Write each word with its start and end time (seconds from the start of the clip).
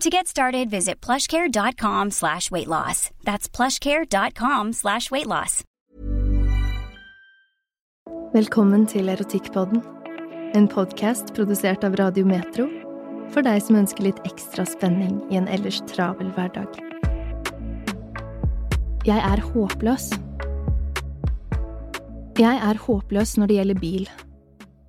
To 0.00 0.10
get 0.10 0.26
started, 0.26 0.70
visit 0.70 1.00
plushcare.com 1.00 2.10
slash 2.10 2.50
weight 2.50 2.68
loss. 2.68 3.10
That's 3.24 3.48
plushcare.com 3.48 4.72
slash 4.72 5.10
weight 5.10 5.26
loss. 5.26 5.62
Velkommen 8.34 8.86
til 8.86 9.08
Erotikkpodden, 9.08 9.82
en 10.58 10.66
podkast 10.68 11.30
produsert 11.36 11.84
av 11.86 11.94
Radio 12.00 12.26
Metro 12.26 12.66
for 13.30 13.46
deg 13.46 13.62
som 13.62 13.78
ønsker 13.78 14.08
litt 14.08 14.18
ekstra 14.26 14.66
spenning 14.66 15.20
i 15.30 15.38
en 15.38 15.46
ellers 15.46 15.78
travel 15.86 16.32
hverdag. 16.34 16.74
Jeg 19.06 19.20
er 19.22 19.42
håpløs. 19.54 20.10
Jeg 22.42 22.58
er 22.58 22.82
håpløs 22.88 23.36
når 23.38 23.46
det 23.46 23.60
gjelder 23.60 23.80
bil. 23.86 24.10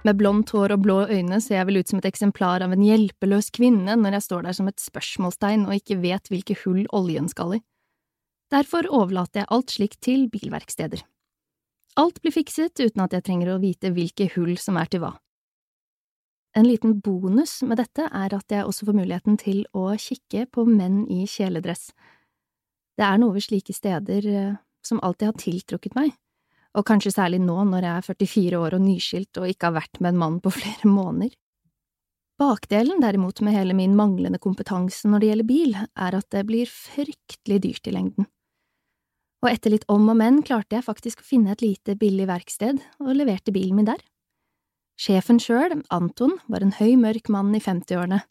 Med 0.05 0.19
blondt 0.19 0.51
hår 0.53 0.75
og 0.75 0.83
blå 0.85 0.99
øyne 1.09 1.39
ser 1.41 1.57
jeg 1.57 1.65
vel 1.65 1.79
ut 1.81 1.89
som 1.89 1.97
et 1.97 2.05
eksemplar 2.05 2.61
av 2.61 2.75
en 2.75 2.83
hjelpeløs 2.85 3.49
kvinne 3.55 3.95
når 3.97 4.19
jeg 4.19 4.25
står 4.27 4.45
der 4.45 4.57
som 4.57 4.67
et 4.69 4.83
spørsmålstegn 4.83 5.65
og 5.65 5.79
ikke 5.79 5.97
vet 6.03 6.29
hvilke 6.29 6.57
hull 6.61 6.83
oljen 6.93 7.29
skal 7.31 7.57
i. 7.57 7.61
Derfor 8.53 8.85
overlater 8.93 9.41
jeg 9.41 9.49
alt 9.55 9.73
slikt 9.73 10.01
til 10.05 10.27
bilverksteder. 10.29 11.01
Alt 11.97 12.19
blir 12.21 12.35
fikset 12.35 12.77
uten 12.77 13.01
at 13.01 13.15
jeg 13.15 13.25
trenger 13.25 13.55
å 13.55 13.61
vite 13.63 13.89
hvilke 13.95 14.27
hull 14.35 14.53
som 14.61 14.77
er 14.77 14.91
til 14.91 15.01
hva. 15.01 15.15
En 16.55 16.67
liten 16.67 16.99
bonus 17.03 17.57
med 17.65 17.81
dette 17.81 18.05
er 18.05 18.35
at 18.35 18.53
jeg 18.53 18.67
også 18.67 18.85
får 18.87 18.99
muligheten 18.99 19.39
til 19.41 19.63
å 19.75 19.89
kikke 19.99 20.45
på 20.53 20.67
menn 20.69 21.01
i 21.11 21.25
kjeledress. 21.27 21.89
Det 22.95 23.03
er 23.03 23.17
noe 23.19 23.33
ved 23.35 23.43
slike 23.43 23.73
steder 23.75 24.29
eh, 24.29 24.53
som 24.85 25.01
alltid 25.03 25.31
har 25.31 25.41
tiltrukket 25.41 25.97
meg, 25.97 26.13
og 26.75 26.85
kanskje 26.87 27.13
særlig 27.15 27.39
nå 27.43 27.57
når 27.69 27.87
jeg 27.87 27.95
er 27.95 28.05
44 28.11 28.59
år 28.59 28.77
og 28.77 28.83
nyskilt 28.83 29.39
og 29.39 29.49
ikke 29.49 29.69
har 29.69 29.77
vært 29.79 29.99
med 30.01 30.13
en 30.13 30.21
mann 30.21 30.39
på 30.43 30.53
flere 30.59 30.91
måneder. 30.91 31.33
Bakdelen, 32.35 32.99
derimot, 32.99 33.39
med 33.47 33.55
hele 33.55 33.73
min 33.77 33.93
manglende 33.95 34.41
kompetanse 34.43 35.07
når 35.07 35.21
det 35.21 35.27
gjelder 35.29 35.47
bil, 35.47 35.75
er 35.79 36.17
at 36.17 36.27
det 36.35 36.41
blir 36.49 36.67
fryktelig 36.67 37.61
dyrt 37.63 37.87
i 37.87 37.93
lengden. 37.95 38.27
Og 39.45 39.53
etter 39.53 39.71
litt 39.71 39.85
om 39.91 40.09
og 40.11 40.17
men 40.19 40.41
klarte 40.43 40.75
jeg 40.75 40.83
faktisk 40.83 41.21
å 41.21 41.27
finne 41.27 41.53
et 41.53 41.63
lite, 41.63 41.95
billig 41.95 42.27
verksted 42.27 42.81
og 42.99 43.15
leverte 43.15 43.53
bilen 43.55 43.79
min 43.79 43.87
der. 43.87 44.03
Sjefen 44.99 45.39
sjøl, 45.39 45.77
Anton, 45.95 46.35
var 46.51 46.63
en 46.63 46.75
høy, 46.75 46.95
mørk 46.99 47.31
mann 47.31 47.55
i 47.55 47.63
50-årene. 47.63 48.21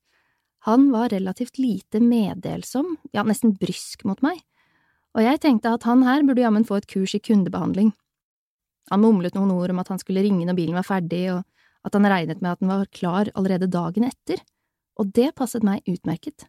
Han 0.68 0.88
var 0.92 1.12
relativt 1.12 1.60
lite 1.60 2.00
meddelsom, 2.00 2.96
ja, 3.12 3.24
nesten 3.24 3.52
brysk 3.56 4.04
mot 4.08 4.20
meg, 4.24 4.40
og 5.14 5.24
jeg 5.24 5.40
tenkte 5.44 5.74
at 5.76 5.84
han 5.88 6.04
her 6.04 6.24
burde 6.26 6.42
jammen 6.42 6.64
få 6.66 6.80
et 6.80 6.88
kurs 6.90 7.14
i 7.16 7.20
kundebehandling. 7.22 7.92
Han 8.92 9.00
mumlet 9.00 9.36
noen 9.36 9.52
ord 9.54 9.72
om 9.72 9.80
at 9.80 9.90
han 9.92 10.00
skulle 10.00 10.24
ringe 10.24 10.44
når 10.46 10.58
bilen 10.58 10.76
var 10.76 10.86
ferdig, 10.86 11.24
og 11.32 11.44
at 11.84 11.96
han 11.96 12.08
regnet 12.08 12.40
med 12.40 12.52
at 12.52 12.60
den 12.60 12.72
var 12.72 12.90
klar 12.92 13.30
allerede 13.34 13.70
dagen 13.72 14.06
etter, 14.08 14.42
og 15.00 15.12
det 15.16 15.32
passet 15.38 15.64
meg 15.66 15.84
utmerket. 15.90 16.46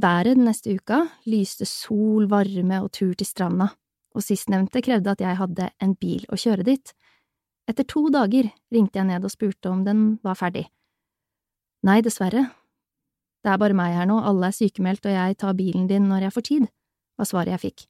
Været 0.00 0.38
den 0.38 0.46
neste 0.48 0.72
uka 0.72 1.02
lyste 1.28 1.66
sol, 1.68 2.26
varme 2.30 2.80
og 2.82 2.92
tur 2.96 3.12
til 3.14 3.28
stranda, 3.28 3.68
og 4.16 4.24
sistnevnte 4.24 4.82
krevde 4.84 5.12
at 5.12 5.20
jeg 5.20 5.38
hadde 5.38 5.68
en 5.82 5.94
bil 5.96 6.24
å 6.32 6.38
kjøre 6.38 6.64
dit. 6.66 6.94
Etter 7.68 7.86
to 7.88 8.06
dager 8.12 8.48
ringte 8.72 8.98
jeg 8.98 9.08
ned 9.08 9.24
og 9.24 9.32
spurte 9.32 9.70
om 9.70 9.84
den 9.86 10.18
var 10.24 10.38
ferdig. 10.38 10.66
Nei, 11.86 12.00
dessverre. 12.02 12.46
Det 13.42 13.50
er 13.50 13.58
bare 13.58 13.76
meg 13.76 13.96
her 13.96 14.06
nå, 14.06 14.20
alle 14.22 14.48
er 14.48 14.56
sykemeldt 14.56 15.06
og 15.08 15.16
jeg 15.16 15.38
tar 15.40 15.56
bilen 15.58 15.88
din 15.90 16.06
når 16.08 16.28
jeg 16.28 16.34
får 16.36 16.46
tid, 16.46 16.68
var 17.18 17.28
svaret 17.28 17.54
jeg 17.56 17.62
fikk. 17.64 17.86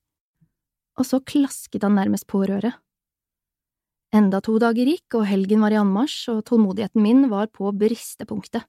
Og 1.00 1.08
så 1.08 1.20
klasket 1.20 1.84
han 1.84 1.96
nærmest 1.96 2.26
på 2.28 2.42
røret. 2.48 2.78
Enda 4.12 4.42
to 4.44 4.58
dager 4.60 4.88
gikk, 4.88 5.16
og 5.16 5.24
helgen 5.24 5.62
var 5.64 5.72
i 5.72 5.78
anmarsj, 5.80 6.26
og 6.34 6.42
tålmodigheten 6.48 7.00
min 7.00 7.30
var 7.32 7.48
på 7.48 7.70
bristepunktet. 7.72 8.66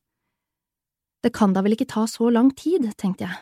Det 1.23 1.31
kan 1.35 1.51
da 1.55 1.63
vel 1.63 1.75
ikke 1.75 1.89
ta 1.91 2.05
så 2.07 2.29
lang 2.31 2.51
tid, 2.55 2.87
tenkte 2.99 3.27
jeg. 3.27 3.35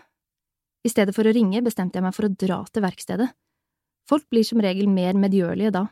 I 0.85 0.89
stedet 0.89 1.13
for 1.13 1.29
å 1.29 1.33
ringe 1.33 1.61
bestemte 1.61 1.99
jeg 1.99 2.05
meg 2.05 2.15
for 2.17 2.25
å 2.25 2.33
dra 2.33 2.59
til 2.73 2.85
verkstedet. 2.85 3.29
Folk 4.09 4.25
blir 4.33 4.45
som 4.45 4.61
regel 4.61 4.89
mer 4.89 5.17
medgjørlige 5.17 5.73
da. 5.77 5.85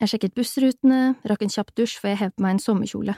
Jeg 0.00 0.12
sjekket 0.12 0.36
bussrutene, 0.36 1.00
rakk 1.28 1.44
en 1.44 1.52
kjapp 1.52 1.72
dusj 1.76 1.98
før 2.00 2.12
jeg 2.12 2.20
hev 2.20 2.32
på 2.34 2.44
meg 2.44 2.56
en 2.56 2.64
sommerkjole, 2.64 3.14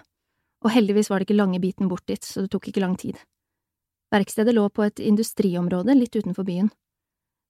og 0.63 0.75
heldigvis 0.75 1.11
var 1.11 1.19
det 1.19 1.29
ikke 1.29 1.39
lange 1.39 1.63
biten 1.63 1.91
bort 1.91 2.07
dit, 2.11 2.23
så 2.23 2.45
det 2.45 2.53
tok 2.55 2.69
ikke 2.71 2.83
lang 2.83 2.95
tid. 2.99 3.19
Verkstedet 4.15 4.55
lå 4.55 4.67
på 4.75 4.87
et 4.87 5.03
industriområde 5.03 5.95
litt 5.99 6.15
utenfor 6.19 6.47
byen. 6.47 6.71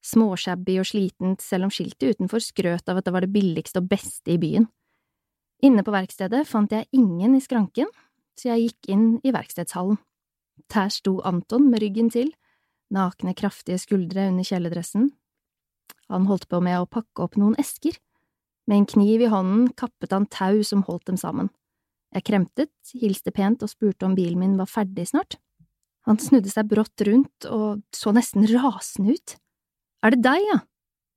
Småshabby 0.04 0.78
og 0.80 0.86
slitent 0.88 1.42
selv 1.42 1.66
om 1.66 1.72
skiltet 1.74 2.16
utenfor 2.16 2.42
skrøt 2.42 2.88
av 2.88 3.00
at 3.00 3.08
det 3.08 3.14
var 3.14 3.26
det 3.26 3.32
billigste 3.34 3.82
og 3.82 3.88
beste 3.90 4.34
i 4.34 4.40
byen. 4.40 4.68
Inne 5.64 5.82
på 5.82 5.94
verkstedet 5.94 6.44
fant 6.46 6.72
jeg 6.72 6.86
ingen 6.94 7.34
i 7.34 7.42
skranken, 7.42 7.90
så 8.38 8.52
jeg 8.52 8.68
gikk 8.68 8.92
inn 8.94 9.06
i 9.26 9.34
verkstedshallen. 9.34 9.98
Der 10.70 10.90
sto 10.94 11.18
Anton 11.26 11.66
med 11.70 11.82
ryggen 11.82 12.10
til, 12.14 12.30
nakne, 12.94 13.34
kraftige 13.34 13.80
skuldre 13.82 14.28
under 14.30 14.46
kjeledressen. 14.46 15.10
Han 16.08 16.28
holdt 16.30 16.48
på 16.48 16.60
med 16.64 16.78
å 16.78 16.88
pakke 16.88 17.24
opp 17.24 17.36
noen 17.40 17.58
esker. 17.60 17.98
Med 18.68 18.82
en 18.82 18.88
kniv 18.88 19.24
i 19.24 19.32
hånden 19.32 19.72
kappet 19.78 20.14
han 20.14 20.28
tau 20.30 20.62
som 20.66 20.84
holdt 20.86 21.08
dem 21.10 21.18
sammen. 21.20 21.50
Jeg 22.14 22.24
kremtet, 22.24 22.72
hilste 22.96 23.32
pent 23.34 23.62
og 23.64 23.72
spurte 23.72 24.06
om 24.06 24.14
bilen 24.16 24.40
min 24.40 24.56
var 24.60 24.70
ferdig 24.70 25.08
snart. 25.10 25.36
Han 26.08 26.20
snudde 26.20 26.48
seg 26.52 26.70
brått 26.70 27.02
rundt 27.04 27.48
og 27.52 27.82
så 27.92 28.14
nesten 28.16 28.46
rasende 28.48 29.18
ut. 29.18 29.36
Er 30.04 30.14
det 30.14 30.22
deg, 30.22 30.42
ja? 30.46 30.58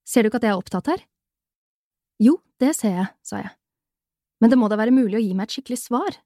Ser 0.07 0.23
du 0.23 0.31
ikke 0.31 0.41
at 0.41 0.47
jeg 0.47 0.55
er 0.55 0.61
opptatt 0.61 0.89
her? 0.89 1.03
Jo, 2.21 2.39
det 2.61 2.73
ser 2.77 2.95
jeg, 2.97 3.09
sa 3.25 3.41
jeg. 3.43 3.53
Men 4.41 4.49
det 4.49 4.57
må 4.57 4.69
da 4.71 4.77
være 4.79 4.93
mulig 4.93 5.19
å 5.19 5.21
gi 5.21 5.33
meg 5.37 5.49
et 5.49 5.55
skikkelig 5.55 5.79
svar. 5.83 6.17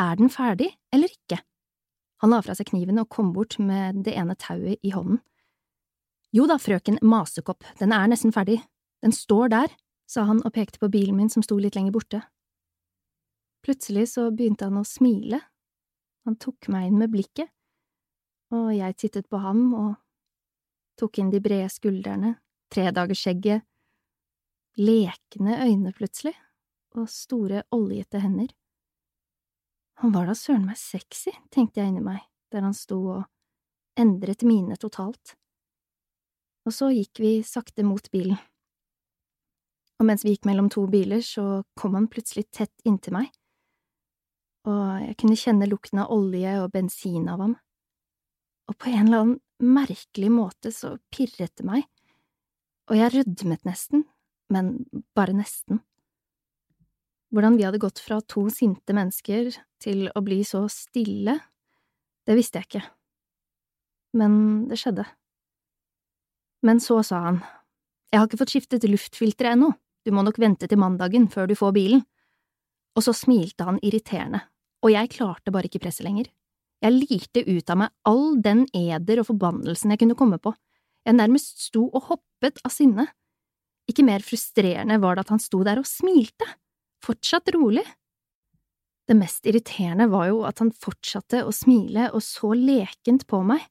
Er 0.00 0.18
den 0.18 0.32
ferdig 0.32 0.72
eller 0.94 1.12
ikke? 1.12 1.38
Han 2.22 2.34
la 2.34 2.40
fra 2.42 2.54
seg 2.58 2.70
kniven 2.70 2.98
og 3.02 3.10
kom 3.10 3.32
bort 3.34 3.58
med 3.62 4.02
det 4.06 4.14
ene 4.18 4.34
tauet 4.38 4.82
i 4.82 4.92
hånden. 4.94 5.20
Jo 6.32 6.46
da, 6.48 6.56
frøken 6.56 6.98
Masekopp, 7.04 7.66
den 7.78 7.92
er 7.92 8.06
nesten 8.08 8.32
ferdig, 8.32 8.62
den 9.04 9.12
står 9.12 9.50
der, 9.52 9.72
sa 10.08 10.24
han 10.28 10.40
og 10.46 10.54
pekte 10.54 10.80
på 10.80 10.88
bilen 10.92 11.18
min 11.18 11.30
som 11.32 11.44
sto 11.44 11.58
litt 11.60 11.76
lenger 11.76 11.92
borte. 11.94 12.22
Plutselig 13.62 14.08
så 14.14 14.30
begynte 14.32 14.66
han 14.66 14.80
å 14.80 14.86
smile, 14.86 15.42
han 16.24 16.38
tok 16.40 16.70
meg 16.72 16.88
inn 16.88 16.98
med 17.02 17.12
blikket, 17.12 17.50
og 18.54 18.72
jeg 18.74 18.96
tittet 18.98 19.28
på 19.30 19.42
ham 19.42 19.66
og 19.76 19.90
tok 20.98 21.18
inn 21.18 21.30
de 21.32 21.40
brede 21.42 21.68
skuldrene, 21.72 22.36
tredagersskjegget, 22.72 23.64
lekende 24.80 25.58
øyne 25.66 25.92
plutselig, 25.96 26.34
og 26.96 27.08
store, 27.08 27.62
oljete 27.72 28.20
hender. 28.20 28.52
Han 30.02 30.12
var 30.14 30.26
da 30.28 30.34
søren 30.36 30.66
meg 30.66 30.78
sexy, 30.80 31.32
tenkte 31.52 31.80
jeg 31.80 31.92
inni 31.92 32.02
meg, 32.04 32.24
der 32.52 32.64
han 32.66 32.74
sto 32.76 32.98
og 33.18 33.22
endret 33.98 34.44
mine 34.44 34.76
totalt. 34.80 35.36
Og 36.66 36.74
så 36.74 36.90
gikk 36.94 37.20
vi 37.22 37.32
sakte 37.46 37.84
mot 37.86 38.10
bilen. 38.10 38.38
og 40.00 40.06
mens 40.08 40.24
vi 40.24 40.32
gikk 40.34 40.48
mellom 40.48 40.66
to 40.66 40.82
biler, 40.90 41.20
så 41.22 41.62
kom 41.78 41.94
han 41.94 42.08
plutselig 42.10 42.48
tett 42.50 42.72
inntil 42.82 43.14
meg, 43.14 43.28
og 44.66 45.02
jeg 45.04 45.14
kunne 45.20 45.38
kjenne 45.38 45.68
lukten 45.70 46.00
av 46.02 46.10
olje 46.10 46.56
og 46.58 46.72
bensin 46.74 47.28
av 47.30 47.38
ham, 47.38 47.52
og 48.66 48.74
på 48.82 48.90
en 48.90 49.06
eller 49.06 49.20
annen 49.20 49.38
merkelig 49.62 50.30
måte 50.32 50.72
så 50.74 50.96
pirret 51.14 51.54
det 51.58 51.66
meg, 51.66 51.86
og 52.90 52.98
jeg 52.98 53.14
rødmet 53.14 53.64
nesten, 53.68 54.04
men 54.52 54.74
bare 55.16 55.34
nesten. 55.36 55.80
Hvordan 57.32 57.56
vi 57.56 57.64
hadde 57.64 57.80
gått 57.80 58.02
fra 58.04 58.18
to 58.28 58.44
sinte 58.52 58.92
mennesker 58.92 59.54
til 59.80 60.10
å 60.12 60.20
bli 60.24 60.42
så 60.44 60.66
stille, 60.68 61.38
det 62.28 62.36
visste 62.36 62.60
jeg 62.60 62.68
ikke, 62.68 62.84
men 64.20 64.34
det 64.68 64.76
skjedde. 64.82 65.06
Men 66.62 66.82
så 66.82 67.00
sa 67.06 67.22
han, 67.30 67.40
jeg 68.12 68.20
har 68.20 68.28
ikke 68.28 68.42
fått 68.42 68.52
skiftet 68.52 68.84
luftfilteret 68.90 69.56
ennå, 69.56 69.72
du 70.04 70.10
må 70.14 70.24
nok 70.26 70.38
vente 70.42 70.68
til 70.68 70.80
mandagen 70.82 71.28
før 71.30 71.48
du 71.48 71.56
får 71.58 71.74
bilen. 71.76 72.04
Og 72.98 73.06
så 73.06 73.14
smilte 73.16 73.64
han 73.64 73.78
irriterende, 73.80 74.42
og 74.84 74.92
jeg 74.92 75.12
klarte 75.14 75.54
bare 75.54 75.70
ikke 75.70 75.80
presset 75.86 76.04
lenger. 76.04 76.28
Jeg 76.82 76.96
lirte 76.96 77.44
ut 77.46 77.70
av 77.70 77.78
meg 77.78 77.92
all 78.08 78.36
den 78.42 78.64
eder 78.74 79.22
og 79.22 79.28
forbannelsen 79.30 79.94
jeg 79.94 80.02
kunne 80.02 80.18
komme 80.18 80.38
på, 80.42 80.54
jeg 81.06 81.18
nærmest 81.18 81.62
sto 81.68 81.86
og 81.88 82.08
hoppet 82.10 82.60
av 82.66 82.74
sinne. 82.74 83.08
Ikke 83.90 84.04
mer 84.06 84.22
frustrerende 84.22 84.98
var 85.02 85.16
det 85.16 85.26
at 85.26 85.32
han 85.34 85.42
sto 85.42 85.62
der 85.66 85.80
og 85.80 85.88
smilte, 85.88 86.46
fortsatt 87.02 87.50
rolig. 87.56 87.84
Det 89.10 89.16
mest 89.18 89.46
irriterende 89.50 90.06
var 90.10 90.28
jo 90.30 90.42
at 90.46 90.62
han 90.62 90.70
fortsatte 90.70 91.42
å 91.46 91.54
smile 91.54 92.08
og 92.14 92.22
så 92.22 92.52
lekent 92.54 93.26
på 93.30 93.42
meg. 93.46 93.62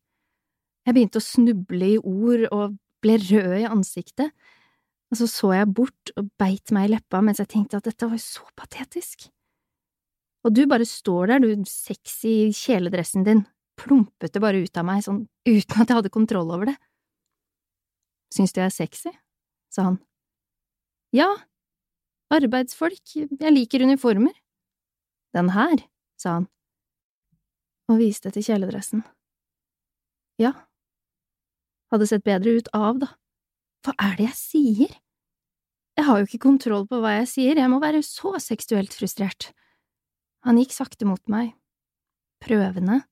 Jeg 0.86 0.98
begynte 0.98 1.22
å 1.22 1.24
snuble 1.24 1.94
i 1.94 2.00
ord 2.00 2.48
og 2.52 2.80
ble 3.02 3.18
rød 3.22 3.54
i 3.62 3.70
ansiktet, 3.70 4.34
og 5.12 5.20
så 5.20 5.28
så 5.28 5.52
jeg 5.56 5.72
bort 5.76 6.12
og 6.20 6.32
beit 6.40 6.72
meg 6.76 6.88
i 6.88 6.94
leppa 6.96 7.20
mens 7.24 7.42
jeg 7.42 7.52
tenkte 7.52 7.80
at 7.80 7.88
dette 7.88 8.08
var 8.08 8.20
så 8.22 8.44
patetisk. 8.60 9.30
Og 10.46 10.54
du 10.58 10.64
bare 10.70 10.88
står 10.88 11.34
der, 11.34 11.44
du 11.44 11.66
sexy 11.70 12.52
kjeledressen 12.56 13.26
din, 13.28 13.44
plumpet 13.78 14.34
det 14.34 14.42
bare 14.42 14.62
ut 14.64 14.78
av 14.78 14.88
meg, 14.88 15.04
sånn 15.06 15.26
uten 15.48 15.84
at 15.84 15.90
jeg 15.92 16.00
hadde 16.00 16.14
kontroll 16.14 16.50
over 16.54 16.72
det. 16.72 16.78
Syns 18.34 18.54
du 18.56 18.62
jeg 18.62 18.70
er 18.70 18.76
sexy? 18.76 19.12
sa 19.72 19.86
han. 19.88 20.02
Ja, 21.16 21.30
arbeidsfolk, 22.34 23.14
jeg 23.16 23.54
liker 23.54 23.86
uniformer. 23.86 24.34
Den 25.36 25.54
her, 25.56 25.86
sa 26.20 26.40
han, 26.40 26.50
og 27.88 28.02
viste 28.02 28.32
til 28.36 28.44
kjeledressen. 28.44 29.06
Ja, 30.42 30.52
hadde 31.92 32.08
sett 32.08 32.26
bedre 32.28 32.58
ut 32.60 32.70
av, 32.76 33.00
da. 33.04 33.14
Hva 33.86 33.96
er 34.00 34.18
det 34.20 34.28
jeg 34.30 34.40
sier? 34.40 35.00
Jeg 35.98 36.08
har 36.08 36.20
jo 36.20 36.28
ikke 36.28 36.46
kontroll 36.46 36.86
på 36.88 37.02
hva 37.02 37.18
jeg 37.20 37.32
sier, 37.32 37.60
jeg 37.60 37.72
må 37.72 37.82
være 37.84 38.04
så 38.06 38.38
seksuelt 38.42 38.96
frustrert. 38.96 39.52
Han 40.48 40.58
gikk 40.58 40.74
sakte 40.74 41.06
mot 41.06 41.22
meg, 41.30 41.54
prøvende, 42.42 43.04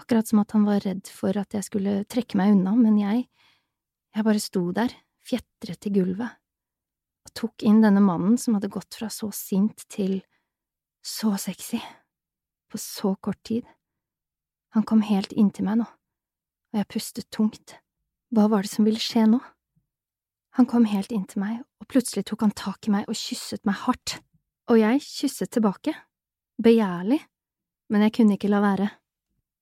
akkurat 0.00 0.26
som 0.28 0.40
at 0.42 0.54
han 0.56 0.64
var 0.66 0.82
redd 0.82 1.06
for 1.12 1.36
at 1.38 1.54
jeg 1.54 1.66
skulle 1.68 2.00
trekke 2.10 2.38
meg 2.40 2.56
unna, 2.56 2.74
men 2.74 2.98
jeg, 2.98 3.26
jeg 4.16 4.26
bare 4.26 4.42
sto 4.42 4.64
der, 4.74 4.94
fjetret 5.22 5.86
i 5.86 5.92
gulvet, 5.94 6.38
og 7.22 7.34
tok 7.38 7.62
inn 7.68 7.82
denne 7.84 8.02
mannen 8.02 8.34
som 8.40 8.56
hadde 8.56 8.72
gått 8.72 8.98
fra 8.98 9.10
så 9.12 9.30
sint 9.36 9.86
til 9.92 10.18
så 11.06 11.36
sexy, 11.38 11.78
på 12.70 12.80
så 12.80 13.14
kort 13.22 13.38
tid. 13.46 13.66
Han 14.74 14.86
kom 14.88 15.04
helt 15.06 15.34
inntil 15.36 15.68
meg 15.68 15.82
nå, 15.82 15.86
og 15.86 16.80
jeg 16.80 16.90
pustet 16.90 17.30
tungt. 17.30 17.76
Hva 18.32 18.48
var 18.50 18.64
det 18.64 18.72
som 18.72 18.86
ville 18.88 19.02
skje 19.02 19.26
nå? 19.28 19.38
Han 20.56 20.66
kom 20.68 20.86
helt 20.88 21.12
inntil 21.14 21.44
meg, 21.44 21.62
og 21.80 21.88
plutselig 21.92 22.26
tok 22.28 22.42
han 22.46 22.54
tak 22.56 22.88
i 22.88 22.94
meg 22.94 23.06
og 23.06 23.16
kysset 23.16 23.62
meg 23.68 23.78
hardt, 23.84 24.18
og 24.70 24.78
jeg 24.78 25.02
kysset 25.02 25.50
tilbake, 25.52 25.94
begjærlig, 26.62 27.20
men 27.90 28.04
jeg 28.06 28.14
kunne 28.16 28.36
ikke 28.36 28.50
la 28.52 28.62
være. 28.62 28.88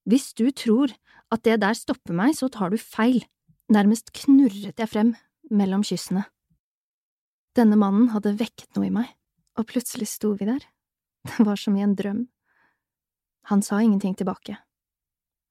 Hvis 0.09 0.31
du 0.37 0.49
tror 0.51 0.93
at 1.31 1.43
det 1.45 1.59
der 1.61 1.77
stopper 1.77 2.15
meg, 2.15 2.35
så 2.37 2.49
tar 2.51 2.71
du 2.71 2.77
feil, 2.77 3.23
nærmest 3.71 4.11
knurret 4.15 4.77
jeg 4.77 4.89
frem 4.89 5.13
mellom 5.51 5.85
kyssene. 5.85 6.25
Denne 7.57 7.77
mannen 7.79 8.11
hadde 8.13 8.37
vekket 8.39 8.77
noe 8.77 8.87
i 8.87 8.93
meg, 8.93 9.09
og 9.59 9.67
plutselig 9.71 10.07
sto 10.11 10.33
vi 10.39 10.47
der, 10.47 10.63
det 11.27 11.45
var 11.45 11.59
som 11.59 11.75
i 11.77 11.83
en 11.83 11.95
drøm. 11.97 12.25
Han 13.51 13.63
sa 13.65 13.81
ingenting 13.81 14.15
tilbake, 14.15 14.57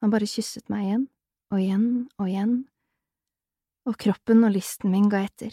han 0.01 0.13
bare 0.13 0.29
kysset 0.31 0.71
meg 0.73 0.87
igjen 0.87 1.09
og 1.51 1.61
igjen 1.61 1.89
og 2.17 2.29
igjen 2.29 2.55
og 3.89 3.97
kroppen 4.01 4.45
og 4.47 4.55
lysten 4.55 4.93
min 4.93 5.09
ga 5.11 5.23
etter. 5.27 5.53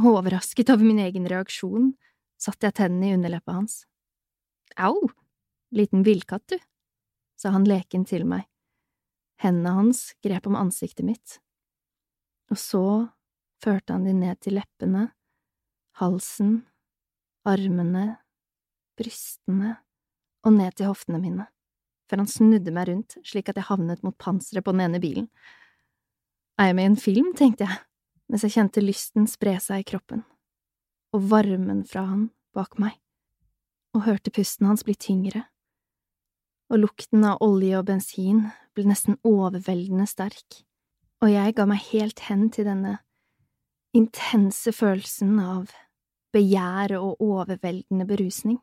Overrasket 0.00 0.72
over 0.72 0.84
min 0.86 1.00
egen 1.02 1.28
reaksjon 1.28 1.92
satte 2.40 2.68
jeg 2.68 2.78
tennene 2.80 3.10
i 3.10 3.16
underleppa 3.18 3.58
hans. 3.58 3.84
Au, 4.80 4.96
liten 5.74 6.04
villkatt, 6.06 6.46
du, 6.48 6.58
sa 7.36 7.52
han 7.54 7.66
leken 7.68 8.06
til 8.08 8.26
meg. 8.28 8.46
Hendene 9.40 9.76
hans 9.76 10.10
grep 10.24 10.48
om 10.48 10.58
ansiktet 10.58 11.06
mitt, 11.06 11.38
og 12.52 12.58
så 12.60 12.84
førte 13.62 13.94
han 13.94 14.04
de 14.04 14.12
ned 14.16 14.40
til 14.44 14.58
leppene, 14.58 15.10
halsen, 16.00 16.60
armene, 17.48 18.18
brystene 19.00 19.78
og 20.44 20.56
ned 20.56 20.76
til 20.76 20.90
hoftene 20.90 21.20
mine, 21.22 21.46
før 22.08 22.24
han 22.24 22.30
snudde 22.30 22.74
meg 22.74 22.90
rundt 22.90 23.16
slik 23.24 23.48
at 23.48 23.60
jeg 23.60 23.68
havnet 23.70 24.04
mot 24.04 24.16
panseret 24.20 24.64
på 24.66 24.74
den 24.74 24.84
ene 24.88 25.00
bilen. 25.02 25.30
Er 26.60 26.70
jeg 26.70 26.76
med 26.76 26.84
i 26.84 26.90
en 26.92 27.00
film, 27.00 27.32
tenkte 27.36 27.64
jeg, 27.64 27.80
mens 28.28 28.44
jeg 28.44 28.56
kjente 28.58 28.84
lysten 28.84 29.28
spre 29.30 29.56
seg 29.62 29.82
i 29.82 29.88
kroppen, 29.88 30.24
og 31.16 31.26
varmen 31.30 31.84
fra 31.88 32.04
han 32.08 32.28
bak 32.54 32.78
meg, 32.82 32.96
og 33.94 34.06
hørte 34.06 34.32
pusten 34.34 34.68
hans 34.70 34.84
bli 34.86 34.94
tyngre, 34.94 35.44
og 36.70 36.84
lukten 36.84 37.26
av 37.26 37.42
olje 37.42 37.78
og 37.78 37.86
bensin 37.88 38.44
ble 38.76 38.86
nesten 38.90 39.18
overveldende 39.26 40.06
sterk, 40.10 40.62
og 41.20 41.32
jeg 41.32 41.56
ga 41.58 41.66
meg 41.68 41.82
helt 41.90 42.26
hen 42.28 42.48
til 42.54 42.68
denne 42.70 42.98
intense 43.96 44.72
følelsen 44.72 45.34
av 45.42 45.72
begjær 46.34 46.94
og 47.00 47.22
overveldende 47.24 48.06
berusning. 48.06 48.60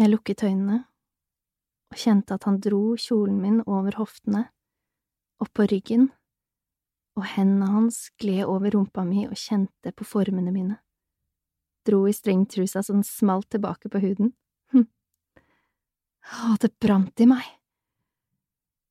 Jeg 0.00 0.10
lukket 0.10 0.42
øynene 0.42 0.80
og 1.92 2.00
kjente 2.00 2.34
at 2.34 2.48
han 2.48 2.58
dro 2.64 2.96
kjolen 2.98 3.36
min 3.42 3.60
over 3.68 4.00
hoftene, 4.00 4.48
opp 5.42 5.52
på 5.54 5.68
ryggen 5.70 6.08
og 7.14 7.26
hendene 7.36 7.68
hans 7.70 8.08
gled 8.18 8.48
over 8.48 8.74
rumpa 8.74 9.04
mi 9.06 9.28
og 9.28 9.36
kjente 9.38 9.92
på 9.94 10.06
formene 10.08 10.50
mine. 10.54 10.80
Dro 11.84 12.04
i 12.08 12.14
strengtrusa 12.16 12.82
som 12.82 13.02
smalt 13.04 13.50
tilbake 13.52 13.90
på 13.92 14.00
huden. 14.02 14.32
Hm. 14.72 14.86
Å, 16.24 16.56
det 16.60 16.72
brant 16.80 17.20
i 17.20 17.28
meg. 17.28 17.44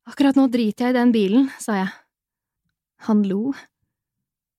Akkurat 0.09 0.37
nå 0.37 0.47
driter 0.51 0.89
jeg 0.89 0.95
i 0.95 0.99
den 0.99 1.13
bilen, 1.15 1.47
sa 1.59 1.77
jeg. 1.79 1.93
Han 3.07 3.23
lo 3.27 3.53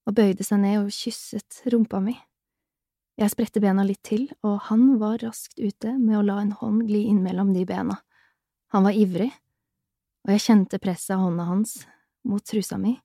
og 0.05 0.13
bøyde 0.13 0.45
seg 0.45 0.61
ned 0.61 0.83
og 0.83 0.93
kysset 0.93 1.63
rumpa 1.73 2.01
mi. 2.03 2.13
Jeg 3.15 3.31
spredte 3.31 3.61
bena 3.63 3.85
litt 3.87 4.03
til, 4.05 4.27
og 4.43 4.67
han 4.67 4.97
var 5.01 5.21
raskt 5.23 5.57
ute 5.57 5.95
med 5.95 6.19
å 6.19 6.25
la 6.25 6.41
en 6.43 6.51
hånd 6.59 6.83
gli 6.89 7.05
inn 7.09 7.23
mellom 7.23 7.53
de 7.55 7.63
bena. 7.65 8.01
Han 8.75 8.85
var 8.85 8.97
ivrig, 8.97 9.31
og 10.27 10.35
jeg 10.35 10.43
kjente 10.49 10.81
presset 10.83 11.15
av 11.15 11.23
hånda 11.23 11.47
hans 11.47 11.77
mot 12.27 12.43
trusa 12.43 12.77
mi 12.81 12.97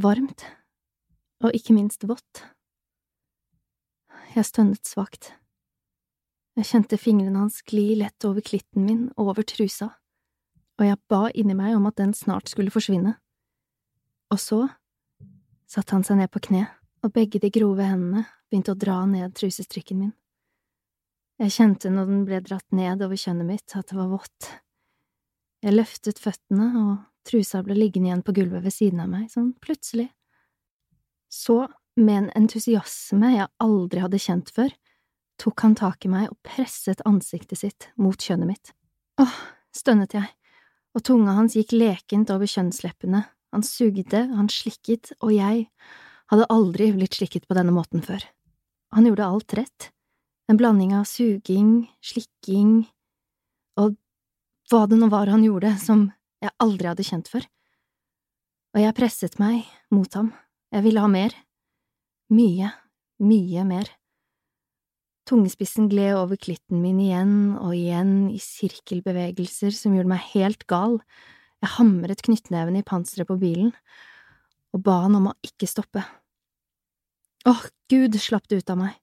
varmt, 0.00 0.44
og 1.44 1.54
ikke 1.56 1.74
minst 1.76 2.04
vått. 2.08 2.44
Jeg 4.30 4.46
stønnet 4.46 4.86
svakt. 4.86 5.32
Jeg 6.58 6.68
kjente 6.68 6.98
fingrene 7.00 7.40
hans 7.40 7.62
gli 7.66 7.96
lett 7.98 8.26
over 8.28 8.44
klitten 8.46 8.84
min 8.86 9.08
og 9.16 9.32
over 9.32 9.46
trusa, 9.46 9.88
og 10.78 10.86
jeg 10.86 10.98
ba 11.10 11.24
inni 11.34 11.56
meg 11.58 11.74
om 11.76 11.88
at 11.90 11.98
den 11.98 12.14
snart 12.14 12.50
skulle 12.50 12.70
forsvinne. 12.70 13.16
Og 14.30 14.38
så 14.38 14.60
satte 15.70 15.96
han 15.96 16.06
seg 16.06 16.20
ned 16.20 16.30
på 16.30 16.42
kne, 16.46 16.66
og 17.02 17.14
begge 17.14 17.40
de 17.42 17.50
grove 17.54 17.86
hendene 17.86 18.26
begynte 18.50 18.74
å 18.74 18.78
dra 18.78 19.02
ned 19.08 19.34
trusestrikken 19.38 20.02
min. 20.02 20.14
Jeg 21.40 21.56
kjente 21.56 21.90
når 21.90 22.10
den 22.10 22.24
ble 22.28 22.40
dratt 22.44 22.66
ned 22.76 23.02
over 23.02 23.18
kjønnet 23.18 23.48
mitt, 23.48 23.74
at 23.74 23.88
det 23.88 23.96
var 23.98 24.10
vått. 24.12 24.50
Jeg 25.64 25.74
løftet 25.74 26.20
føttene 26.20 26.72
og 26.80 26.92
Trusa 27.26 27.60
ble 27.64 27.74
liggende 27.76 28.08
igjen 28.08 28.22
på 28.24 28.32
gulvet 28.36 28.64
ved 28.64 28.72
siden 28.72 29.02
av 29.02 29.10
meg, 29.12 29.26
sånn 29.32 29.52
plutselig. 29.60 30.08
Så, 31.30 31.66
med 32.02 32.16
en 32.24 32.30
entusiasme 32.42 33.34
jeg 33.34 33.50
aldri 33.62 34.02
hadde 34.02 34.20
kjent 34.22 34.50
før, 34.54 34.72
tok 35.40 35.64
han 35.64 35.76
tak 35.78 36.04
i 36.04 36.10
meg 36.12 36.28
og 36.32 36.38
presset 36.44 37.00
ansiktet 37.08 37.60
sitt 37.62 37.88
mot 38.00 38.18
kjønnet 38.20 38.50
mitt. 38.50 38.72
Åh, 39.20 39.36
stønnet 39.76 40.16
jeg, 40.16 40.28
og 40.96 41.04
tunga 41.06 41.36
hans 41.36 41.56
gikk 41.56 41.74
lekent 41.76 42.32
over 42.34 42.50
kjønnsleppene, 42.50 43.24
han 43.50 43.66
sugde, 43.66 44.26
han 44.30 44.50
slikket, 44.52 45.12
og 45.20 45.32
jeg 45.34 45.66
hadde 46.30 46.50
aldri 46.54 46.90
blitt 46.94 47.16
slikket 47.18 47.48
på 47.48 47.56
denne 47.58 47.74
måten 47.74 48.04
før. 48.04 48.22
Han 48.94 49.06
gjorde 49.06 49.26
alt 49.26 49.54
rett, 49.58 49.90
en 50.50 50.58
blanding 50.58 50.94
av 50.98 51.06
suging, 51.06 51.88
slikking 52.02 52.84
og 53.78 53.96
hva 54.70 54.84
det 54.90 54.98
nå 54.98 55.10
var 55.10 55.30
han 55.30 55.44
gjorde 55.46 55.76
som 55.82 56.08
jeg 56.42 56.54
aldri 56.62 56.90
hadde 56.90 57.06
kjent 57.06 57.30
før. 57.30 57.46
Og 58.74 58.82
jeg 58.84 58.96
presset 58.96 59.38
meg 59.42 59.66
mot 59.94 60.10
ham, 60.14 60.30
jeg 60.70 60.86
ville 60.86 61.02
ha 61.02 61.10
mer, 61.10 61.34
Mye, 62.30 62.68
mye 63.18 63.64
mer. 63.66 63.88
Tungespissen 65.26 65.88
gled 65.90 66.14
over 66.14 66.38
klitten 66.38 66.78
min 66.82 67.00
igjen 67.02 67.34
og 67.58 67.74
igjen 67.74 68.30
i 68.30 68.38
sirkelbevegelser 68.42 69.74
som 69.74 69.96
gjorde 69.96 70.12
meg 70.12 70.22
helt 70.36 70.62
gal. 70.70 71.00
Jeg 71.58 71.74
hamret 71.74 72.22
knyttneven 72.26 72.78
i 72.78 72.86
panseret 72.86 73.26
på 73.26 73.38
bilen 73.40 73.74
og 74.70 74.84
ba 74.86 75.00
han 75.04 75.18
om 75.18 75.26
å 75.32 75.36
ikke 75.42 75.66
stoppe. 75.66 76.04
Åh, 77.50 77.62
Gud, 77.90 78.14
slapp 78.22 78.46
det 78.46 78.60
ut 78.60 78.70
av 78.70 78.78
meg, 78.78 78.94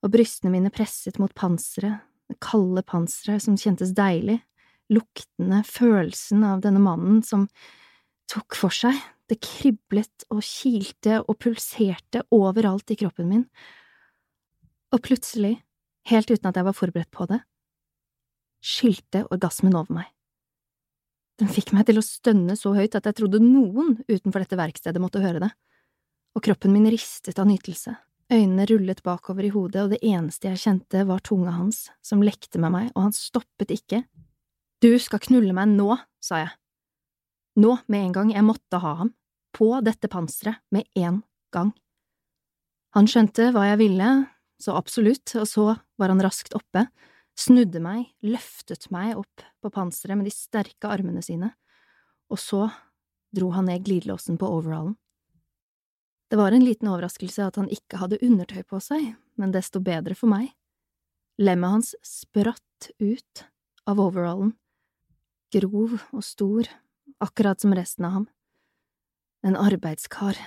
og 0.00 0.12
brystene 0.14 0.52
mine 0.54 0.72
presset 0.72 1.18
mot 1.20 1.32
panseret, 1.36 2.00
det 2.30 2.38
kalde 2.40 2.80
panseret 2.86 3.44
som 3.44 3.58
kjentes 3.60 3.92
deilig, 3.96 4.38
luktende 4.88 5.60
følelsen 5.68 6.44
av 6.48 6.62
denne 6.64 6.80
mannen 6.80 7.20
som 7.26 7.44
tok 8.30 8.56
for 8.58 8.74
seg, 8.74 8.96
det 9.30 9.40
kriblet 9.44 10.26
og 10.32 10.42
kilte 10.44 11.20
og 11.24 11.38
pulserte 11.40 12.24
overalt 12.34 12.92
i 12.92 12.98
kroppen 13.00 13.30
min, 13.30 13.44
og 14.94 15.02
plutselig, 15.04 15.56
helt 16.10 16.30
uten 16.30 16.50
at 16.50 16.58
jeg 16.60 16.66
var 16.66 16.76
forberedt 16.76 17.12
på 17.14 17.26
det, 17.30 17.40
skylte 18.64 19.24
orgasmen 19.34 19.76
over 19.76 20.00
meg. 20.00 20.10
Den 21.40 21.50
fikk 21.50 21.72
meg 21.74 21.88
til 21.88 21.98
å 21.98 22.04
stønne 22.04 22.54
så 22.56 22.74
høyt 22.76 22.94
at 22.94 23.08
jeg 23.08 23.18
trodde 23.18 23.42
noen 23.42 23.96
utenfor 24.06 24.44
dette 24.44 24.58
verkstedet 24.58 25.02
måtte 25.02 25.22
høre 25.24 25.42
det, 25.42 25.50
og 26.34 26.44
kroppen 26.46 26.74
min 26.74 26.86
ristet 26.90 27.40
av 27.40 27.48
nytelse. 27.48 27.94
Øynene 28.32 28.66
rullet 28.70 29.02
bakover 29.04 29.44
i 29.46 29.52
hodet, 29.52 29.82
og 29.82 29.92
det 29.92 30.00
eneste 30.06 30.48
jeg 30.48 30.62
kjente 30.62 31.02
var 31.08 31.20
tunga 31.26 31.52
hans, 31.58 31.88
som 32.02 32.22
lekte 32.24 32.60
med 32.62 32.72
meg, 32.72 32.92
og 32.94 33.08
han 33.08 33.16
stoppet 33.16 33.74
ikke. 33.74 34.04
Du 34.80 34.94
skal 35.02 35.22
knulle 35.26 35.52
meg 35.56 35.74
nå, 35.74 35.90
sa 36.24 36.44
jeg. 36.44 36.54
Nå, 37.54 37.76
med 37.86 38.08
en 38.08 38.14
gang, 38.14 38.30
jeg 38.34 38.46
måtte 38.46 38.80
ha 38.82 38.94
ham, 39.02 39.12
på 39.54 39.70
dette 39.86 40.10
panseret, 40.10 40.58
med 40.74 40.88
en 40.98 41.22
gang. 41.54 41.70
Han 42.98 43.06
skjønte 43.10 43.52
hva 43.54 43.68
jeg 43.68 43.80
ville, 43.84 44.08
så 44.62 44.74
absolutt, 44.78 45.34
og 45.38 45.46
så 45.50 45.66
var 46.00 46.10
han 46.10 46.22
raskt 46.22 46.54
oppe, 46.58 46.86
snudde 47.38 47.82
meg, 47.82 48.08
løftet 48.22 48.88
meg 48.94 49.14
opp 49.18 49.44
på 49.62 49.70
panseret 49.74 50.18
med 50.18 50.28
de 50.28 50.34
sterke 50.34 50.90
armene 50.90 51.22
sine, 51.22 51.52
og 52.30 52.40
så 52.42 52.68
dro 53.34 53.50
han 53.54 53.66
ned 53.70 53.86
glidelåsen 53.86 54.38
på 54.38 54.50
overallen. 54.50 54.94
Det 56.30 56.38
var 56.38 56.54
en 56.54 56.64
liten 56.64 56.88
overraskelse 56.90 57.46
at 57.46 57.58
han 57.60 57.70
ikke 57.70 58.00
hadde 58.00 58.22
undertøy 58.24 58.62
på 58.66 58.80
seg, 58.82 59.12
men 59.38 59.52
desto 59.54 59.82
bedre 59.84 60.16
for 60.18 60.30
meg. 60.30 60.48
Lemmet 61.38 61.76
hans 61.76 61.94
spratt 62.06 62.90
ut 63.02 63.44
av 63.90 64.00
overallen, 64.02 64.54
grov 65.54 65.98
og 66.14 66.22
stor, 66.26 66.70
akkurat 67.22 67.60
som 67.60 67.74
resten 67.74 68.04
av 68.04 68.10
ham. 68.18 68.26
En 69.44 69.56
arbeidskar, 69.60 70.38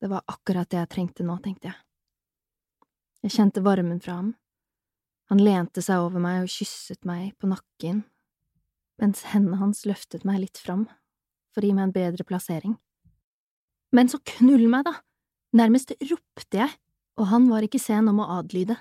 det 0.00 0.08
var 0.08 0.24
akkurat 0.26 0.70
det 0.70 0.80
jeg 0.80 0.90
trengte 0.94 1.26
nå, 1.26 1.36
tenkte 1.44 1.70
jeg. 1.70 1.78
Jeg 3.26 3.34
kjente 3.34 3.64
varmen 3.64 4.00
fra 4.00 4.20
ham. 4.20 4.34
Han 5.28 5.42
lente 5.42 5.82
seg 5.84 6.00
over 6.00 6.22
meg 6.22 6.44
og 6.46 6.52
kysset 6.52 7.04
meg 7.08 7.34
på 7.36 7.50
nakken, 7.50 8.04
mens 8.98 9.26
hendene 9.34 9.58
hans 9.60 9.84
løftet 9.88 10.24
meg 10.28 10.40
litt 10.46 10.60
fram 10.62 10.86
for 11.52 11.62
å 11.62 11.68
gi 11.68 11.74
meg 11.76 11.88
en 11.88 11.96
bedre 11.96 12.24
plassering. 12.24 12.78
Men 13.92 14.08
så 14.08 14.20
knull 14.36 14.66
meg, 14.70 14.86
da! 14.88 14.94
Nærmest 15.56 15.94
ropte 16.10 16.60
jeg, 16.60 16.72
og 17.18 17.30
han 17.30 17.48
var 17.48 17.64
ikke 17.64 17.80
sen 17.80 18.08
om 18.10 18.20
å 18.20 18.28
adlyde. 18.38 18.76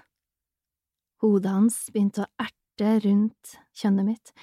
Hodet 1.23 1.53
hans 1.53 1.77
begynte 1.93 2.25
å 2.25 2.31
erte 2.43 2.97
rundt 3.05 3.55
kjønnet 3.77 4.07
mitt, 4.07 4.33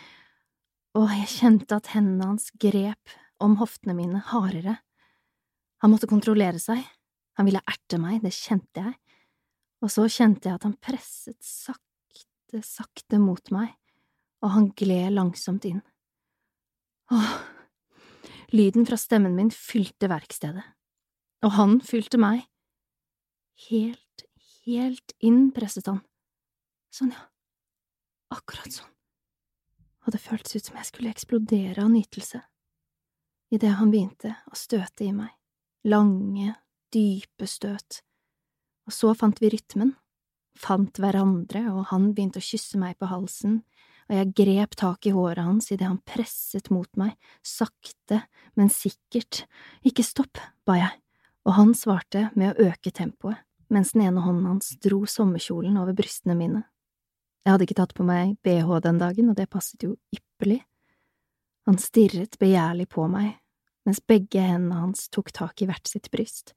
og 0.94 1.08
jeg 1.10 1.30
kjente 1.32 1.78
at 1.78 1.90
hendene 1.94 2.32
hans 2.32 2.50
grep 2.60 3.14
om 3.42 3.56
hoftene 3.60 3.96
mine 3.96 4.20
hardere. 4.30 4.76
Han 5.82 5.92
måtte 5.92 6.08
kontrollere 6.10 6.60
seg, 6.62 6.84
han 7.38 7.48
ville 7.48 7.62
erte 7.68 7.98
meg, 8.00 8.20
det 8.22 8.34
kjente 8.36 8.84
jeg, 8.84 8.94
og 9.84 9.90
så 9.92 10.06
kjente 10.06 10.48
jeg 10.48 10.60
at 10.60 10.68
han 10.68 10.76
presset 10.80 11.40
sakte, 11.44 12.62
sakte 12.62 13.18
mot 13.20 13.50
meg, 13.52 13.74
og 14.44 14.54
han 14.54 14.70
gled 14.78 15.16
langsomt 15.16 15.66
inn. 15.68 15.82
Åh, 17.12 17.34
lyden 18.54 18.86
fra 18.88 18.96
stemmen 19.00 19.34
min 19.36 19.50
fylte 19.52 20.08
verkstedet 20.08 20.64
og 21.44 21.52
han 21.58 21.78
fylte 21.84 22.20
meg. 22.20 22.46
Helt, 23.68 24.24
helt 24.64 25.14
inn 25.24 25.50
presset 25.54 25.90
han. 25.90 26.00
Sånn, 26.94 27.12
ja, 27.14 27.28
akkurat 28.34 28.72
sånn. 28.72 28.93
Og 30.04 30.12
det 30.12 30.20
føltes 30.20 30.56
ut 30.56 30.68
som 30.68 30.78
jeg 30.78 30.88
skulle 30.90 31.12
eksplodere 31.12 31.84
av 31.84 31.92
nytelse. 31.92 32.42
Idet 33.54 33.76
han 33.78 33.92
begynte 33.92 34.34
å 34.50 34.56
støte 34.58 35.06
i 35.06 35.12
meg, 35.14 35.30
lange, 35.88 36.56
dype 36.92 37.48
støt. 37.48 38.02
Og 38.84 38.92
så 38.92 39.12
fant 39.16 39.40
vi 39.40 39.52
rytmen, 39.52 39.94
fant 40.60 41.00
hverandre, 41.00 41.64
og 41.72 41.88
han 41.92 42.10
begynte 42.14 42.42
å 42.42 42.44
kysse 42.44 42.80
meg 42.80 42.98
på 43.00 43.08
halsen, 43.10 43.62
og 44.10 44.18
jeg 44.18 44.34
grep 44.36 44.74
tak 44.76 45.06
i 45.08 45.14
håret 45.16 45.46
hans 45.46 45.70
idet 45.72 45.88
han 45.88 46.02
presset 46.04 46.68
mot 46.74 46.90
meg, 47.00 47.14
sakte, 47.40 48.20
men 48.58 48.68
sikkert. 48.72 49.46
Ikke 49.86 50.04
stopp, 50.04 50.42
ba 50.68 50.76
jeg 50.82 50.92
og 51.44 51.56
han 51.58 51.74
svarte 51.76 52.28
med 52.38 52.54
å 52.54 52.68
øke 52.70 52.92
tempoet, 52.94 53.40
mens 53.72 53.92
den 53.94 54.06
ene 54.06 54.22
hånden 54.24 54.48
hans 54.48 54.74
dro 54.82 55.04
sommerkjolen 55.08 55.76
over 55.80 55.96
brystene 55.96 56.36
mine. 56.38 56.64
Jeg 57.44 57.52
hadde 57.52 57.66
ikke 57.66 57.76
tatt 57.76 57.94
på 57.96 58.06
meg 58.06 58.36
bh 58.44 58.78
den 58.84 59.00
dagen, 59.00 59.28
og 59.30 59.36
det 59.36 59.50
passet 59.52 59.84
jo 59.84 59.94
ypperlig. 60.14 60.62
Han 61.68 61.78
stirret 61.80 62.38
begjærlig 62.40 62.88
på 62.92 63.06
meg, 63.08 63.36
mens 63.84 64.00
begge 64.00 64.40
hendene 64.40 64.80
hans 64.80 65.08
tok 65.12 65.32
tak 65.32 65.62
i 65.62 65.68
hvert 65.68 65.88
sitt 65.88 66.10
bryst, 66.12 66.54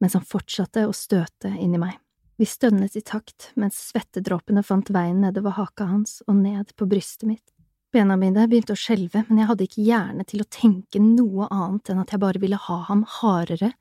mens 0.00 0.16
han 0.16 0.24
fortsatte 0.24 0.86
å 0.88 0.96
støte 0.96 1.52
inni 1.52 1.80
meg. 1.80 1.98
Vi 2.40 2.48
stønnet 2.48 2.96
i 2.96 3.04
takt 3.04 3.52
mens 3.60 3.76
svettedråpene 3.92 4.64
fant 4.64 4.88
veien 4.90 5.20
nedover 5.20 5.54
haka 5.58 5.86
hans 5.90 6.22
og 6.26 6.40
ned 6.40 6.72
på 6.76 6.88
brystet 6.88 7.28
mitt. 7.28 7.44
Bena 7.92 8.16
mine 8.16 8.46
begynte 8.48 8.72
å 8.72 8.80
skjelve, 8.80 9.26
men 9.28 9.42
jeg 9.42 9.50
hadde 9.50 9.66
ikke 9.68 9.84
hjerne 9.84 10.24
til 10.24 10.40
å 10.40 10.48
tenke 10.48 11.00
noe 11.04 11.46
annet 11.52 11.92
enn 11.92 12.00
at 12.00 12.14
jeg 12.14 12.22
bare 12.24 12.40
ville 12.40 12.56
ha 12.56 12.78
ham 12.88 13.04
hardere 13.20 13.74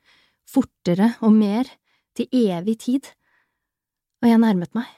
fortere 0.52 1.14
og 1.22 1.34
mer, 1.36 1.70
til 2.18 2.28
evig 2.36 2.78
tid, 2.84 3.08
og 4.22 4.28
jeg 4.28 4.42
nærmet 4.42 4.74
meg. 4.76 4.90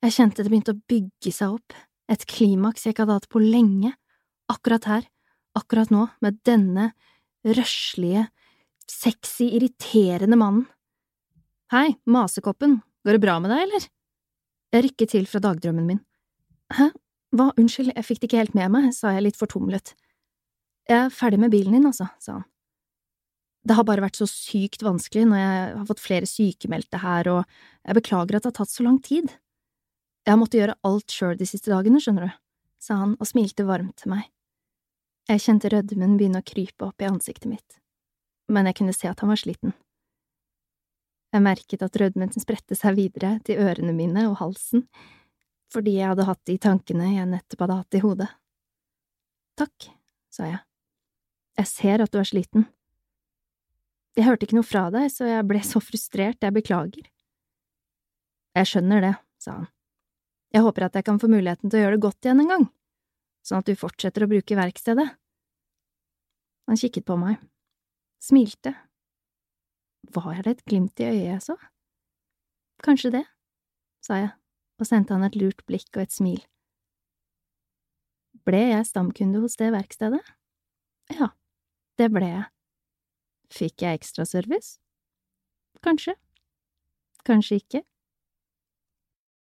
Jeg 0.00 0.14
kjente 0.16 0.40
det 0.40 0.48
begynte 0.48 0.72
å 0.72 0.82
bygge 0.88 1.30
seg 1.34 1.56
opp, 1.58 1.74
et 2.10 2.22
klimaks 2.28 2.86
jeg 2.86 2.94
ikke 2.94 3.04
hadde 3.04 3.18
hatt 3.18 3.30
på 3.32 3.42
lenge, 3.42 3.92
akkurat 4.50 4.86
her, 4.88 5.08
akkurat 5.58 5.92
nå, 5.92 6.06
med 6.24 6.38
denne 6.48 6.90
røslige, 7.44 8.26
sexy, 8.90 9.50
irriterende 9.58 10.38
mannen. 10.40 10.64
Hei, 11.70 11.98
masekoppen, 12.08 12.80
går 13.04 13.16
det 13.18 13.22
bra 13.22 13.36
med 13.44 13.52
deg, 13.52 13.66
eller? 13.66 13.84
Jeg 14.72 14.86
rykket 14.86 15.12
til 15.12 15.28
fra 15.28 15.42
dagdrømmen 15.44 15.86
min. 15.86 16.00
Hæ, 16.74 16.88
hva, 17.36 17.50
unnskyld, 17.60 17.92
jeg 17.92 18.06
fikk 18.06 18.22
det 18.22 18.30
ikke 18.30 18.40
helt 18.40 18.56
med 18.58 18.72
meg, 18.72 18.88
sa 18.96 19.12
jeg 19.14 19.26
litt 19.28 19.38
fortumlet. 19.38 19.92
Jeg 20.88 20.96
er 21.04 21.14
ferdig 21.14 21.42
med 21.44 21.52
bilen 21.52 21.76
din, 21.76 21.86
altså, 21.86 22.08
sa 22.22 22.38
han. 22.40 22.48
Det 23.68 23.76
har 23.76 23.84
bare 23.84 24.00
vært 24.00 24.16
så 24.16 24.24
sykt 24.24 24.80
vanskelig 24.80 25.26
når 25.28 25.38
jeg 25.42 25.64
har 25.76 25.86
fått 25.90 26.00
flere 26.00 26.26
sykemeldte 26.26 27.04
her, 27.04 27.28
og 27.28 27.42
jeg 27.84 28.00
beklager 28.00 28.38
at 28.38 28.46
det 28.46 28.54
har 28.54 28.58
tatt 28.62 28.72
så 28.72 28.86
lang 28.86 28.96
tid. 29.04 29.28
Jeg 30.26 30.34
har 30.34 30.38
måttet 30.40 30.60
gjøre 30.60 30.78
alt 30.86 31.14
sjøl 31.14 31.38
de 31.40 31.48
siste 31.48 31.72
dagene, 31.72 32.00
skjønner 32.02 32.28
du, 32.28 32.32
sa 32.82 32.98
han 33.00 33.14
og 33.16 33.28
smilte 33.28 33.64
varmt 33.68 33.96
til 34.00 34.12
meg. 34.12 34.26
Jeg 35.30 35.44
kjente 35.44 35.70
rødmen 35.72 36.16
begynne 36.18 36.42
å 36.42 36.46
krype 36.46 36.88
opp 36.88 37.02
i 37.02 37.08
ansiktet 37.08 37.48
mitt, 37.48 37.78
men 38.50 38.68
jeg 38.68 38.80
kunne 38.80 38.96
se 38.96 39.08
at 39.08 39.22
han 39.22 39.32
var 39.32 39.40
sliten. 39.40 39.72
Jeg 41.30 41.44
merket 41.46 41.84
at 41.86 41.96
rødmen 42.02 42.32
spredte 42.34 42.74
seg 42.74 42.96
videre 42.98 43.36
til 43.46 43.62
ørene 43.62 43.94
mine 43.94 44.26
og 44.26 44.40
halsen, 44.40 44.84
fordi 45.70 45.96
jeg 46.00 46.10
hadde 46.10 46.26
hatt 46.26 46.42
de 46.50 46.56
tankene 46.58 47.12
jeg 47.14 47.30
nettopp 47.30 47.64
hadde 47.64 47.78
hatt 47.78 47.96
i 47.96 48.02
hodet. 48.02 48.28
Takk, 49.60 49.90
sa 50.34 50.48
jeg. 50.50 50.60
Jeg 51.60 51.70
ser 51.70 52.02
at 52.02 52.12
du 52.12 52.18
er 52.18 52.26
sliten. 52.26 52.66
Jeg 54.18 54.26
hørte 54.26 54.46
ikke 54.46 54.58
noe 54.58 54.66
fra 54.66 54.88
deg, 54.90 55.06
så 55.12 55.28
jeg 55.28 55.46
ble 55.46 55.62
så 55.62 55.82
frustrert, 55.84 56.42
jeg 56.42 56.56
beklager. 56.56 57.06
Jeg 58.58 58.66
skjønner 58.66 59.04
det, 59.06 59.12
sa 59.38 59.60
han. 59.60 59.70
Jeg 60.50 60.64
håper 60.66 60.88
at 60.88 60.98
jeg 60.98 61.06
kan 61.06 61.20
få 61.22 61.30
muligheten 61.30 61.70
til 61.70 61.78
å 61.78 61.82
gjøre 61.84 61.96
det 61.96 62.04
godt 62.04 62.26
igjen 62.26 62.42
en 62.42 62.52
gang, 62.52 62.66
sånn 63.46 63.62
at 63.62 63.70
du 63.70 63.78
fortsetter 63.78 64.26
å 64.26 64.30
bruke 64.30 64.58
verkstedet. 64.58 65.06
Han 66.70 66.80
kikket 66.80 67.06
på 67.06 67.16
meg, 67.18 67.38
smilte. 68.22 68.74
Var 70.10 70.42
det 70.42 70.56
et 70.56 70.66
glimt 70.66 71.02
i 71.02 71.06
øyet 71.10 71.28
jeg 71.28 71.42
så? 71.44 71.56
Kanskje 72.82 73.14
det, 73.18 73.24
sa 74.02 74.18
jeg 74.18 74.34
og 74.80 74.88
sendte 74.88 75.12
han 75.12 75.26
et 75.26 75.36
lurt 75.36 75.60
blikk 75.68 75.92
og 75.92 76.06
et 76.06 76.14
smil. 76.14 76.40
Ble 78.48 78.62
jeg 78.70 78.88
stamkunde 78.88 79.42
hos 79.42 79.58
det 79.60 79.68
verkstedet? 79.74 80.22
Ja, 81.12 81.34
det 82.00 82.08
ble 82.14 82.30
jeg. 82.30 82.46
Fikk 83.52 83.84
jeg 83.84 84.00
ekstraservice? 84.00 84.78
Kanskje. 85.84 86.14
Kanskje 87.26 87.60
ikke. 87.60 87.82